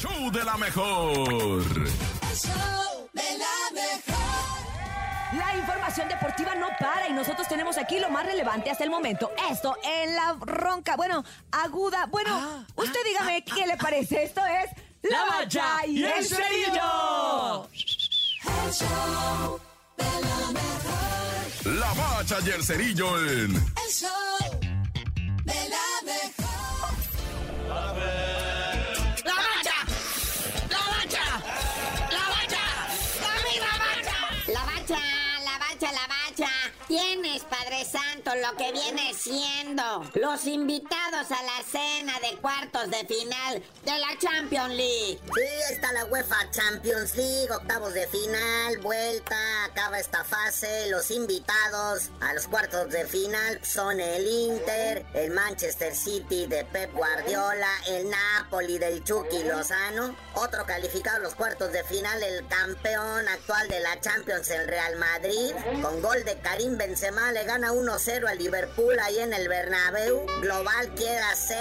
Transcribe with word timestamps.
show 0.00 0.30
de 0.30 0.44
la 0.44 0.56
mejor. 0.56 1.62
El 1.62 2.36
show 2.36 3.08
de 3.12 3.38
la 3.38 3.70
mejor. 3.74 5.36
La 5.36 5.56
información 5.56 6.08
deportiva 6.08 6.54
no 6.54 6.68
para 6.78 7.08
y 7.08 7.12
nosotros 7.12 7.46
tenemos 7.46 7.76
aquí 7.76 7.98
lo 7.98 8.08
más 8.08 8.24
relevante 8.24 8.70
hasta 8.70 8.84
el 8.84 8.90
momento. 8.90 9.30
Esto 9.50 9.76
en 9.82 10.16
la 10.16 10.36
ronca, 10.40 10.96
bueno, 10.96 11.22
aguda. 11.52 12.06
Bueno, 12.06 12.64
usted 12.76 13.00
dígame 13.04 13.44
qué 13.44 13.66
le 13.66 13.76
parece. 13.76 14.22
Esto 14.22 14.40
es 14.46 14.70
La 15.02 15.24
Bacha 15.26 15.86
y 15.86 16.02
el 16.02 16.24
Cerillo. 16.24 17.68
El 18.64 18.72
show 18.72 19.60
de 19.98 20.04
la 20.04 20.52
mejor. 20.52 21.74
La 21.78 21.92
bacha 21.92 22.38
y 22.44 22.50
el 22.50 22.64
cerillo 22.64 23.18
en 23.18 23.54
El 23.54 23.92
show 23.92 24.49
Tienes, 37.30 37.44
Padre 37.70 37.84
Santo, 37.84 38.32
lo 38.34 38.56
que 38.56 38.72
viene 38.72 39.14
siendo 39.14 40.04
los 40.14 40.44
invitados 40.46 41.30
a 41.30 41.40
la 41.40 41.62
cena 41.70 42.18
de 42.18 42.36
cuartos 42.38 42.90
de 42.90 43.06
final 43.06 43.62
de 43.84 43.98
la 43.98 44.18
Champions 44.18 44.74
League. 44.74 45.20
Sí, 45.32 45.72
está 45.72 45.92
la 45.92 46.04
UEFA 46.06 46.50
Champions 46.50 47.14
League, 47.14 47.48
octavos 47.52 47.94
de 47.94 48.08
final, 48.08 48.78
vuelta, 48.78 49.64
acaba 49.66 50.00
esta 50.00 50.24
fase. 50.24 50.90
Los 50.90 51.12
invitados 51.12 52.10
a 52.20 52.34
los 52.34 52.48
cuartos 52.48 52.90
de 52.90 53.06
final 53.06 53.60
son 53.62 54.00
el 54.00 54.26
Inter, 54.26 55.06
el 55.14 55.30
Manchester 55.30 55.94
City 55.94 56.46
de 56.46 56.64
Pep 56.64 56.92
Guardiola, 56.92 57.70
el 57.86 58.10
Napoli 58.10 58.78
del 58.78 59.04
Chucky 59.04 59.44
Lozano. 59.44 60.16
Otro 60.34 60.66
calificado 60.66 61.18
a 61.18 61.20
los 61.20 61.36
cuartos 61.36 61.70
de 61.70 61.84
final, 61.84 62.20
el 62.20 62.48
campeón 62.48 63.28
actual 63.28 63.68
de 63.68 63.78
la 63.78 64.00
Champions, 64.00 64.50
el 64.50 64.66
Real 64.66 64.96
Madrid. 64.96 65.52
Con 65.82 66.02
gol 66.02 66.24
de 66.24 66.36
Karim 66.40 66.76
Benzema 66.76 67.30
le 67.30 67.44
gana 67.44 67.59
1-0 67.68 68.28
al 68.28 68.38
Liverpool 68.38 68.98
ahí 68.98 69.18
en 69.18 69.32
el 69.32 69.48
Bernabéu. 69.48 70.26
Global 70.40 70.94
queda 70.94 71.34
6 71.34 71.58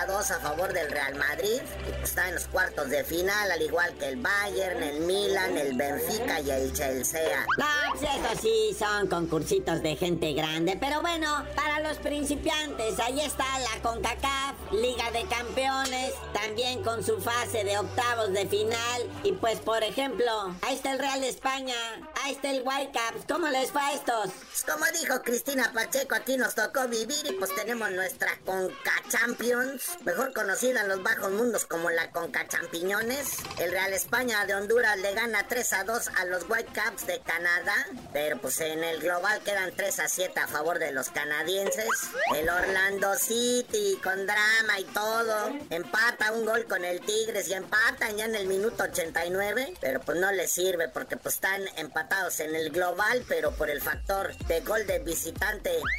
a 0.00 0.06
2 0.06 0.30
a 0.30 0.40
favor 0.40 0.72
del 0.72 0.90
Real 0.90 1.14
Madrid. 1.14 1.60
Está 2.02 2.28
en 2.28 2.34
los 2.34 2.46
cuartos 2.46 2.88
de 2.90 3.04
final, 3.04 3.50
al 3.50 3.62
igual 3.62 3.92
que 3.98 4.08
el 4.08 4.16
Bayern, 4.16 4.82
el 4.82 5.00
Milan, 5.00 5.56
el 5.56 5.76
Benfica 5.76 6.40
y 6.40 6.50
el 6.50 6.72
Chelsea. 6.72 7.46
No, 7.58 7.66
pues 7.90 8.02
estos 8.02 8.40
sí 8.40 8.76
son 8.78 9.06
concursitos 9.06 9.82
de 9.82 9.96
gente 9.96 10.32
grande. 10.32 10.76
Pero 10.80 11.00
bueno, 11.00 11.44
para 11.54 11.80
los 11.80 11.98
principiantes, 11.98 12.98
ahí 12.98 13.20
está 13.20 13.44
la 13.58 13.82
CONCACAF, 13.82 14.72
Liga 14.72 15.10
de 15.10 15.24
Campeones, 15.26 16.12
también 16.32 16.82
con 16.82 17.04
su 17.04 17.20
fase 17.20 17.64
de 17.64 17.78
octavos 17.78 18.32
de 18.32 18.46
final. 18.46 19.10
Y 19.22 19.32
pues, 19.32 19.58
por 19.60 19.82
ejemplo, 19.82 20.54
ahí 20.62 20.74
está 20.74 20.92
el 20.92 20.98
Real 20.98 21.22
España, 21.24 21.76
ahí 22.22 22.32
está 22.32 22.50
el 22.50 22.62
Whitecaps. 22.62 23.26
¿Cómo 23.28 23.48
les 23.48 23.70
fue 23.70 23.82
a 23.82 23.92
estos? 23.92 24.30
Pues 24.30 24.64
como 24.64 24.84
dijo 25.00 25.22
Cristina 25.44 25.72
Pacheco, 25.74 26.14
aquí 26.14 26.36
nos 26.36 26.54
tocó 26.54 26.86
vivir 26.86 27.26
y 27.28 27.32
pues 27.32 27.52
tenemos 27.56 27.90
nuestra 27.90 28.30
Conca 28.46 28.92
Champions, 29.08 29.98
mejor 30.04 30.32
conocida 30.32 30.82
en 30.82 30.88
los 30.88 31.02
bajos 31.02 31.32
mundos 31.32 31.64
como 31.64 31.90
la 31.90 32.12
Conca 32.12 32.46
Champiñones. 32.46 33.38
El 33.58 33.72
Real 33.72 33.92
España 33.92 34.46
de 34.46 34.54
Honduras 34.54 34.96
le 35.00 35.12
gana 35.14 35.48
3 35.48 35.72
a 35.72 35.82
2 35.82 36.08
a 36.16 36.24
los 36.26 36.48
Whitecaps 36.48 37.08
de 37.08 37.20
Canadá, 37.22 37.74
pero 38.12 38.38
pues 38.38 38.60
en 38.60 38.84
el 38.84 39.00
global 39.00 39.40
quedan 39.42 39.72
3 39.74 39.98
a 39.98 40.08
7 40.08 40.38
a 40.38 40.46
favor 40.46 40.78
de 40.78 40.92
los 40.92 41.08
canadienses. 41.10 41.88
El 42.36 42.48
Orlando 42.48 43.16
City 43.16 43.98
con 44.00 44.24
drama 44.24 44.78
y 44.78 44.84
todo, 44.84 45.58
empata 45.70 46.30
un 46.30 46.44
gol 46.44 46.66
con 46.66 46.84
el 46.84 47.00
Tigres 47.00 47.48
y 47.48 47.54
empatan 47.54 48.16
ya 48.16 48.26
en 48.26 48.36
el 48.36 48.46
minuto 48.46 48.84
89, 48.84 49.74
pero 49.80 49.98
pues 50.02 50.20
no 50.20 50.30
les 50.30 50.52
sirve 50.52 50.88
porque 50.88 51.16
pues 51.16 51.34
están 51.34 51.62
empatados 51.78 52.38
en 52.38 52.54
el 52.54 52.70
global, 52.70 53.24
pero 53.26 53.50
por 53.50 53.70
el 53.70 53.80
factor 53.80 54.36
de 54.46 54.60
gol 54.60 54.86
de 54.86 55.00
visitante 55.00 55.31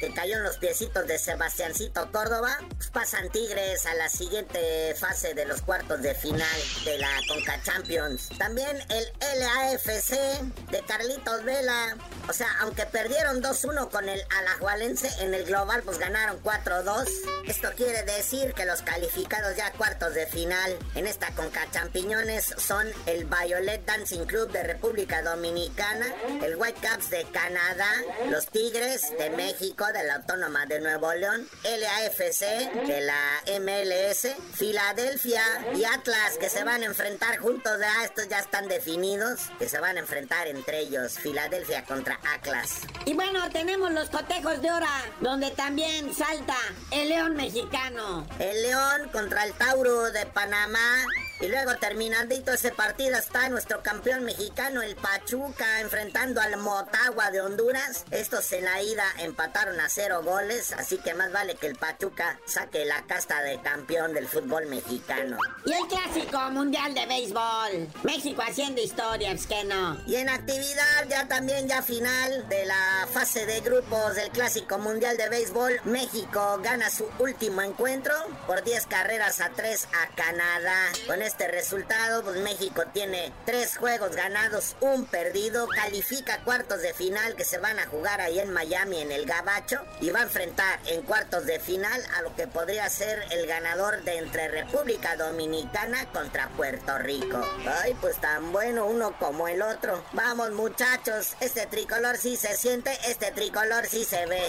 que 0.00 0.12
cayó 0.12 0.36
en 0.36 0.42
los 0.42 0.58
piecitos 0.58 1.06
de 1.06 1.18
Sebastiancito 1.18 2.10
Córdoba, 2.10 2.58
pues 2.76 2.90
pasan 2.90 3.30
Tigres 3.30 3.86
a 3.86 3.94
la 3.94 4.08
siguiente 4.08 4.94
fase 4.94 5.34
de 5.34 5.44
los 5.44 5.62
cuartos 5.62 6.02
de 6.02 6.14
final 6.14 6.60
de 6.84 6.98
la 6.98 7.08
Conca 7.28 7.60
Champions. 7.62 8.28
También 8.38 8.76
el 8.88 9.12
LAFC 9.38 10.40
de 10.70 10.82
Carlitos 10.86 11.44
Vela. 11.44 11.96
O 12.28 12.32
sea, 12.32 12.48
aunque 12.60 12.86
perdieron 12.86 13.42
2-1 13.42 13.90
con 13.90 14.08
el 14.08 14.20
Alajualense 14.38 15.08
en 15.22 15.34
el 15.34 15.44
global, 15.44 15.82
pues 15.84 15.98
ganaron 15.98 16.42
4-2. 16.42 17.06
Esto 17.46 17.70
quiere 17.76 18.02
decir 18.02 18.54
que 18.54 18.64
los 18.64 18.82
calificados 18.82 19.56
ya 19.56 19.66
a 19.66 19.72
cuartos 19.72 20.14
de 20.14 20.26
final 20.26 20.76
en 20.94 21.06
esta 21.06 21.30
Conca 21.32 21.66
Champiñones 21.70 22.54
son 22.58 22.86
el 23.06 23.24
Violet 23.24 23.84
Dancing 23.84 24.24
Club 24.24 24.50
de 24.52 24.62
República 24.62 25.22
Dominicana, 25.22 26.06
el 26.42 26.56
Whitecaps 26.56 27.10
de 27.10 27.24
Canadá, 27.32 27.90
los 28.30 28.46
Tigres 28.46 29.13
de 29.18 29.30
México, 29.30 29.86
de 29.92 30.04
la 30.04 30.16
Autónoma 30.16 30.66
de 30.66 30.80
Nuevo 30.80 31.12
León, 31.14 31.48
LAFC 31.62 32.40
de 32.86 33.00
la 33.00 33.42
MLS, 33.60 34.28
Filadelfia 34.54 35.42
y 35.74 35.84
Atlas 35.84 36.38
que 36.38 36.48
se 36.48 36.64
van 36.64 36.82
a 36.82 36.86
enfrentar 36.86 37.38
juntos. 37.38 37.72
Ya 37.80 38.04
estos 38.04 38.28
ya 38.28 38.38
están 38.38 38.68
definidos, 38.68 39.40
que 39.58 39.68
se 39.68 39.78
van 39.78 39.96
a 39.96 40.00
enfrentar 40.00 40.46
entre 40.46 40.80
ellos. 40.80 41.18
Filadelfia 41.18 41.84
contra 41.84 42.18
Atlas. 42.34 42.80
Y 43.04 43.14
bueno, 43.14 43.50
tenemos 43.50 43.92
los 43.92 44.08
cotejos 44.08 44.60
de 44.62 44.70
hora, 44.70 44.90
donde 45.20 45.50
también 45.50 46.14
salta 46.14 46.56
el 46.90 47.08
león 47.08 47.36
mexicano. 47.36 48.26
El 48.38 48.62
León 48.62 49.08
contra 49.12 49.44
el 49.44 49.52
Tauro 49.54 50.10
de 50.10 50.26
Panamá. 50.26 51.04
Y 51.40 51.48
luego 51.48 51.76
terminandito 51.76 52.52
ese 52.52 52.70
partido 52.70 53.18
está 53.18 53.48
nuestro 53.48 53.82
campeón 53.82 54.24
mexicano, 54.24 54.82
el 54.82 54.96
Pachuca, 54.96 55.80
enfrentando 55.80 56.40
al 56.40 56.56
Motagua 56.56 57.30
de 57.30 57.40
Honduras. 57.40 58.04
Estos 58.10 58.50
en 58.52 58.64
la 58.64 58.82
ida 58.82 59.04
empataron 59.18 59.78
a 59.80 59.88
cero 59.88 60.22
goles, 60.22 60.72
así 60.72 60.98
que 60.98 61.14
más 61.14 61.32
vale 61.32 61.56
que 61.56 61.66
el 61.66 61.76
Pachuca 61.76 62.38
saque 62.46 62.84
la 62.84 63.02
casta 63.06 63.42
de 63.42 63.60
campeón 63.60 64.14
del 64.14 64.28
fútbol 64.28 64.66
mexicano. 64.66 65.38
Y 65.66 65.72
el 65.72 65.86
clásico 65.88 66.38
mundial 66.50 66.94
de 66.94 67.06
béisbol. 67.06 67.88
México 68.04 68.42
haciendo 68.42 68.80
historias, 68.80 69.46
que 69.46 69.64
no. 69.64 70.00
Y 70.06 70.16
en 70.16 70.28
actividad 70.28 71.08
ya 71.08 71.26
también 71.26 71.68
ya 71.68 71.82
final 71.82 72.48
de 72.48 72.64
la 72.66 73.08
fase 73.12 73.46
de 73.46 73.60
grupos 73.60 74.14
del 74.14 74.30
Clásico 74.30 74.78
Mundial 74.78 75.16
de 75.16 75.28
Béisbol, 75.28 75.80
México 75.84 76.60
gana 76.62 76.90
su 76.90 77.06
último 77.18 77.62
encuentro 77.62 78.14
por 78.46 78.62
10 78.62 78.86
carreras 78.86 79.40
a 79.40 79.50
3 79.50 79.88
a 79.92 80.14
Canadá. 80.14 80.92
Con 81.06 81.22
este 81.24 81.48
resultado, 81.48 82.22
pues 82.22 82.36
México 82.40 82.82
tiene 82.92 83.32
3 83.46 83.76
juegos 83.76 84.14
ganados, 84.14 84.76
un 84.80 85.06
perdido, 85.06 85.66
califica 85.68 86.42
cuartos 86.44 86.82
de 86.82 86.94
final 86.94 87.34
que 87.36 87.44
se 87.44 87.58
van 87.58 87.78
a 87.78 87.86
jugar 87.86 88.20
ahí 88.20 88.38
en 88.38 88.52
Miami 88.52 89.00
en 89.00 89.12
el 89.12 89.26
Gabacho 89.26 89.80
y 90.00 90.10
va 90.10 90.20
a 90.20 90.24
enfrentar 90.24 90.78
en 90.86 91.02
cuartos 91.02 91.46
de 91.46 91.60
final 91.60 92.00
a 92.16 92.22
lo 92.22 92.34
que 92.36 92.46
podría 92.46 92.88
ser 92.88 93.24
el 93.30 93.46
ganador 93.46 94.02
de 94.04 94.18
entre 94.18 94.48
República 94.48 95.16
Dominicana 95.16 96.06
contra 96.12 96.48
Puerto 96.50 96.98
Rico. 96.98 97.40
Ay, 97.82 97.96
pues 98.00 98.16
tan 98.20 98.52
bueno 98.52 98.86
uno 98.86 99.18
como 99.18 99.48
el 99.48 99.62
otro. 99.62 100.04
Vamos 100.12 100.52
muchachos, 100.52 101.34
este 101.40 101.66
tricolor 101.66 102.16
sí 102.16 102.36
se 102.36 102.56
siente, 102.56 102.96
este 103.06 103.32
tricolor 103.32 103.86
sí 103.86 104.04
se 104.04 104.26
ve. 104.26 104.42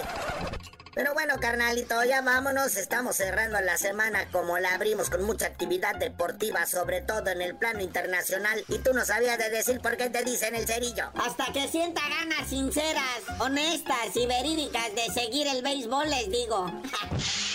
Pero 0.96 1.12
bueno, 1.12 1.34
carnalito, 1.38 2.02
ya 2.04 2.22
vámonos. 2.22 2.74
Estamos 2.78 3.16
cerrando 3.16 3.60
la 3.60 3.76
semana 3.76 4.26
como 4.32 4.58
la 4.58 4.72
abrimos 4.72 5.10
con 5.10 5.24
mucha 5.24 5.44
actividad 5.44 5.94
deportiva, 5.96 6.64
sobre 6.64 7.02
todo 7.02 7.28
en 7.28 7.42
el 7.42 7.54
plano 7.54 7.82
internacional. 7.82 8.64
Y 8.68 8.78
tú 8.78 8.94
no 8.94 9.04
sabías 9.04 9.36
de 9.36 9.50
decir 9.50 9.78
por 9.80 9.98
qué 9.98 10.08
te 10.08 10.24
dicen 10.24 10.54
el 10.54 10.66
cerillo. 10.66 11.10
Hasta 11.22 11.52
que 11.52 11.68
sienta 11.68 12.00
ganas 12.08 12.48
sinceras, 12.48 13.20
honestas 13.40 14.08
y 14.14 14.26
verídicas 14.26 14.94
de 14.94 15.12
seguir 15.12 15.46
el 15.48 15.60
béisbol, 15.60 16.08
les 16.08 16.30
digo. 16.30 16.72